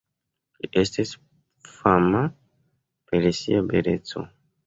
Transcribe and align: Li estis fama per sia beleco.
Li 0.65 0.69
estis 0.81 1.11
fama 1.73 2.23
per 3.11 3.31
sia 3.43 3.63
beleco. 3.71 4.27